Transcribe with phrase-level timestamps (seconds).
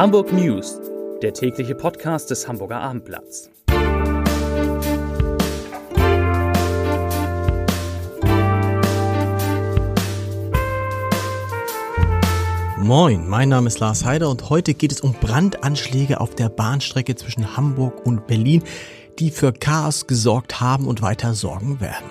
[0.00, 0.80] Hamburg News,
[1.20, 3.50] der tägliche Podcast des Hamburger Abendblatts.
[12.78, 17.14] Moin, mein Name ist Lars Heider und heute geht es um Brandanschläge auf der Bahnstrecke
[17.14, 18.62] zwischen Hamburg und Berlin,
[19.18, 22.08] die für Chaos gesorgt haben und weiter sorgen werden.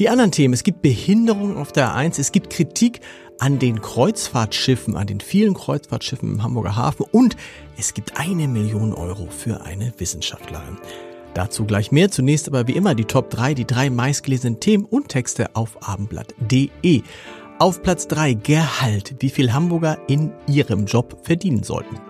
[0.00, 3.00] Die anderen Themen, es gibt Behinderungen auf der A1, es gibt Kritik
[3.38, 7.36] an den Kreuzfahrtschiffen, an den vielen Kreuzfahrtschiffen im Hamburger Hafen und
[7.76, 10.78] es gibt eine Million Euro für eine Wissenschaftlerin.
[11.34, 12.10] Dazu gleich mehr.
[12.10, 17.02] Zunächst aber wie immer die Top 3, die drei meistgelesenen Themen und Texte auf abendblatt.de.
[17.60, 22.00] Auf Platz 3 Gehalt, wie viel Hamburger in ihrem Job verdienen sollten.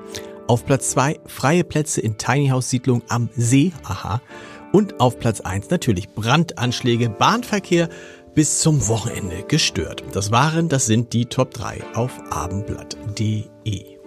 [0.47, 4.23] Auf Platz 2 freie Plätze in Tiny House Siedlung am See, aha.
[4.73, 7.89] Und auf Platz 1 natürlich Brandanschläge, Bahnverkehr
[8.35, 10.05] bis zum Wochenende gestört.
[10.13, 13.99] Das waren, das sind die Top 3 auf abendblatt.de.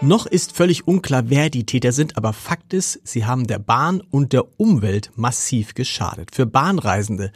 [0.00, 4.00] Noch ist völlig unklar, wer die Täter sind, aber Fakt ist, sie haben der Bahn
[4.00, 6.30] und der Umwelt massiv geschadet.
[6.32, 7.32] Für Bahnreisende,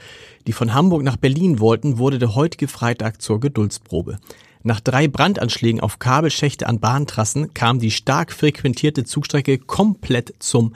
[0.46, 4.18] die von Hamburg nach Berlin wollten, wurde der heutige Freitag zur Geduldsprobe.
[4.62, 10.74] Nach drei Brandanschlägen auf Kabelschächte an Bahntrassen kam die stark frequentierte Zugstrecke komplett zum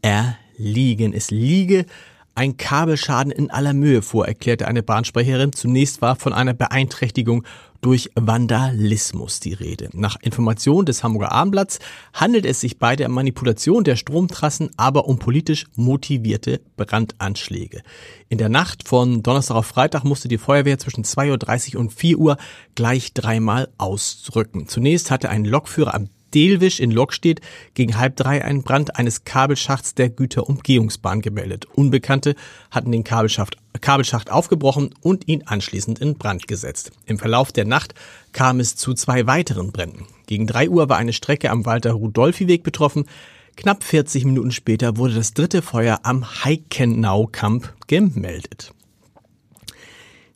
[0.00, 0.45] Erliegen.
[0.58, 1.86] Es liege
[2.36, 5.54] ein Kabelschaden in aller Mühe vor, erklärte eine Bahnsprecherin.
[5.54, 7.44] Zunächst war von einer Beeinträchtigung
[7.80, 9.88] durch Vandalismus die Rede.
[9.94, 11.78] Nach Information des Hamburger Abendblatts
[12.12, 17.82] handelt es sich bei der Manipulation der Stromtrassen aber um politisch motivierte Brandanschläge.
[18.28, 22.18] In der Nacht von Donnerstag auf Freitag musste die Feuerwehr zwischen 2.30 Uhr und 4
[22.18, 22.36] Uhr
[22.74, 24.68] gleich dreimal ausrücken.
[24.68, 27.40] Zunächst hatte ein Lokführer am Delwisch in Lokstedt
[27.72, 31.64] gegen halb drei einen Brand eines Kabelschachts der Güterumgehungsbahn gemeldet.
[31.64, 32.34] Unbekannte
[32.70, 36.92] hatten den Kabelschacht, Kabelschacht aufgebrochen und ihn anschließend in Brand gesetzt.
[37.06, 37.94] Im Verlauf der Nacht
[38.32, 40.08] kam es zu zwei weiteren Bränden.
[40.26, 43.06] Gegen drei Uhr war eine Strecke am Walter-Rudolfi-Weg betroffen.
[43.56, 48.74] Knapp 40 Minuten später wurde das dritte Feuer am Heikenau-Kamp gemeldet.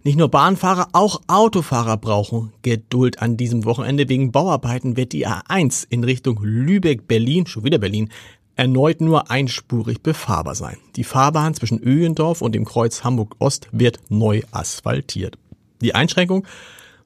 [0.03, 4.09] Nicht nur Bahnfahrer, auch Autofahrer brauchen Geduld an diesem Wochenende.
[4.09, 8.09] Wegen Bauarbeiten wird die A1 in Richtung Lübeck-Berlin, schon wieder Berlin,
[8.56, 10.78] erneut nur einspurig befahrbar sein.
[10.97, 15.37] Die Fahrbahn zwischen Öhendorf und dem Kreuz Hamburg-Ost wird neu asphaltiert.
[15.83, 16.47] Die Einschränkung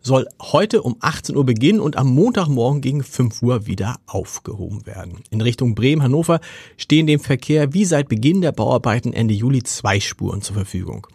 [0.04, 5.24] soll heute um 18 Uhr beginnen und am Montagmorgen gegen 5 Uhr wieder aufgehoben werden.
[5.30, 6.40] In Richtung Bremen-Hannover
[6.76, 11.06] stehen dem Verkehr wie seit Beginn der Bauarbeiten Ende Juli zwei Spuren zur Verfügung.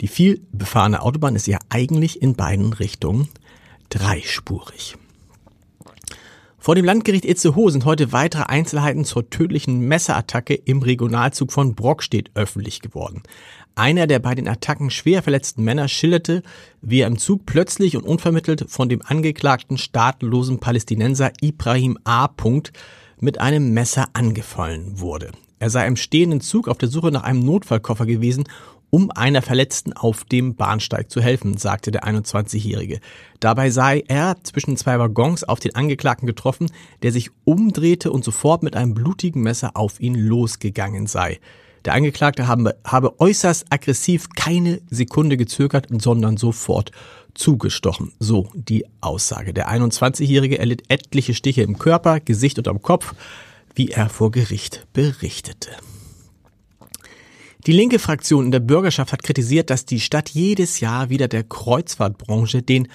[0.00, 3.28] Die viel befahrene Autobahn ist ja eigentlich in beiden Richtungen
[3.88, 4.96] dreispurig.
[6.66, 12.32] Vor dem Landgericht Itzehoe sind heute weitere Einzelheiten zur tödlichen Messerattacke im Regionalzug von Brockstedt
[12.34, 13.22] öffentlich geworden.
[13.76, 16.42] Einer der bei den Attacken schwer verletzten Männer schilderte,
[16.82, 22.28] wie er im Zug plötzlich und unvermittelt von dem angeklagten staatlosen Palästinenser Ibrahim A.
[23.20, 25.30] mit einem Messer angefallen wurde.
[25.60, 28.42] Er sei im stehenden Zug auf der Suche nach einem Notfallkoffer gewesen
[28.96, 33.00] um einer Verletzten auf dem Bahnsteig zu helfen, sagte der 21-Jährige.
[33.40, 36.70] Dabei sei er zwischen zwei Waggons auf den Angeklagten getroffen,
[37.02, 41.40] der sich umdrehte und sofort mit einem blutigen Messer auf ihn losgegangen sei.
[41.84, 46.90] Der Angeklagte habe, habe äußerst aggressiv keine Sekunde gezögert, sondern sofort
[47.34, 48.14] zugestochen.
[48.18, 49.52] So die Aussage.
[49.52, 53.14] Der 21-Jährige erlitt etliche Stiche im Körper, Gesicht und am Kopf,
[53.74, 55.68] wie er vor Gericht berichtete.
[57.66, 61.42] Die linke Fraktion in der Bürgerschaft hat kritisiert, dass die Stadt jedes Jahr wieder der
[61.42, 62.86] Kreuzfahrtbranche den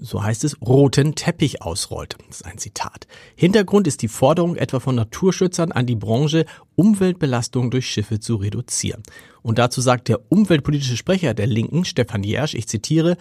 [0.00, 2.16] so heißt es, roten Teppich ausrollt.
[2.26, 3.06] Das ist ein Zitat.
[3.36, 9.04] Hintergrund ist die Forderung etwa von Naturschützern an die Branche, Umweltbelastungen durch Schiffe zu reduzieren.
[9.42, 13.16] Und dazu sagt der umweltpolitische Sprecher der Linken, Stefan Jersch, ich zitiere,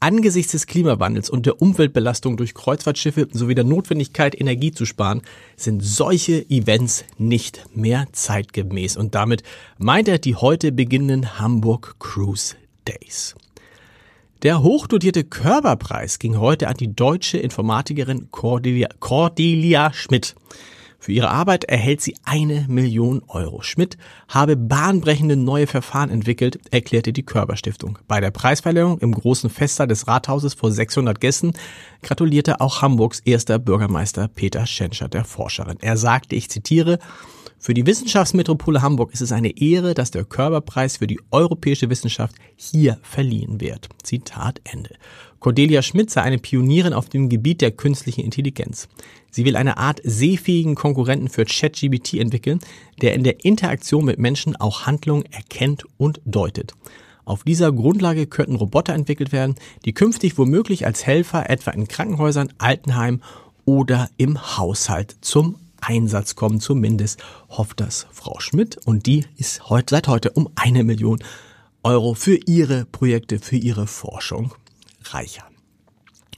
[0.00, 5.22] Angesichts des Klimawandels und der Umweltbelastung durch Kreuzfahrtschiffe sowie der Notwendigkeit, Energie zu sparen,
[5.56, 8.96] sind solche Events nicht mehr zeitgemäß.
[8.96, 9.42] Und damit
[9.76, 12.54] meint er die heute beginnenden Hamburg Cruise
[12.86, 13.34] Days.
[14.44, 20.36] Der hochdotierte Körperpreis ging heute an die deutsche Informatikerin Cordelia, Cordelia Schmidt.
[21.00, 23.62] Für ihre Arbeit erhält sie eine Million Euro.
[23.62, 23.96] Schmidt
[24.28, 27.98] habe bahnbrechende neue Verfahren entwickelt, erklärte die Körperstiftung.
[28.08, 31.52] Bei der Preisverleihung im großen Festsaal des Rathauses vor 600 Gästen
[32.02, 35.78] gratulierte auch Hamburgs erster Bürgermeister Peter Schenscher der Forscherin.
[35.80, 36.98] Er sagte, ich zitiere,
[37.60, 42.36] für die Wissenschaftsmetropole Hamburg ist es eine Ehre, dass der Körperpreis für die europäische Wissenschaft
[42.54, 43.88] hier verliehen wird.
[44.02, 44.94] Zitat Ende.
[45.40, 48.88] Cordelia Schmidt sei eine Pionierin auf dem Gebiet der künstlichen Intelligenz.
[49.30, 52.60] Sie will eine Art sehfähigen Konkurrenten für ChatGBT entwickeln,
[53.02, 56.74] der in der Interaktion mit Menschen auch Handlungen erkennt und deutet.
[57.24, 62.52] Auf dieser Grundlage könnten Roboter entwickelt werden, die künftig womöglich als Helfer etwa in Krankenhäusern,
[62.58, 63.22] Altenheimen
[63.64, 66.60] oder im Haushalt zum Einsatz kommen.
[66.60, 71.18] Zumindest hofft das Frau Schmidt und die ist heute, seit heute um eine Million
[71.82, 74.52] Euro für ihre Projekte, für ihre Forschung
[75.04, 75.44] reicher.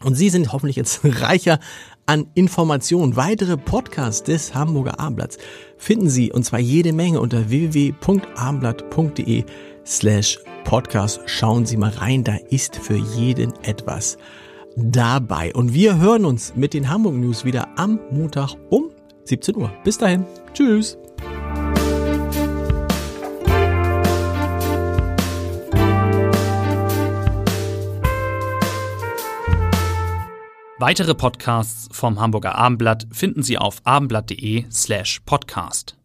[0.02, 1.58] Und Sie sind hoffentlich jetzt reicher
[2.06, 3.16] an Informationen.
[3.16, 5.38] Weitere Podcasts des Hamburger Abendblatts
[5.76, 9.44] finden Sie und zwar jede Menge unter www.abendblatt.de
[9.86, 11.20] slash podcast.
[11.26, 14.16] Schauen Sie mal rein, da ist für jeden etwas
[14.76, 15.52] dabei.
[15.54, 18.90] Und wir hören uns mit den Hamburg News wieder am Montag um
[19.31, 19.73] 17 Uhr.
[19.85, 20.27] Bis dahin.
[20.53, 20.99] Tschüss.
[30.79, 36.00] Weitere Podcasts vom Hamburger Abendblatt finden Sie auf abendblatt.de slash podcast.